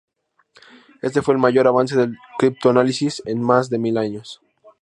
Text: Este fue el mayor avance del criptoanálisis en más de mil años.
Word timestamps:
Este 1.03 1.21
fue 1.21 1.35
el 1.35 1.39
mayor 1.39 1.67
avance 1.67 1.95
del 1.95 2.17
criptoanálisis 2.39 3.21
en 3.27 3.39
más 3.39 3.69
de 3.69 3.77
mil 3.77 3.99
años. 3.99 4.41